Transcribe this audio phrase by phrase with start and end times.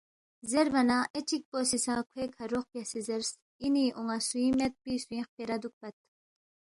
[0.49, 4.93] زیربا نہ اے چِکپو سی سہ کھوے کھا روخ بیاسے زیرس، اِنی اون٘ا سُوئِنگ میدپی
[5.03, 5.95] سُوئِنگ خپیرا دُوکپت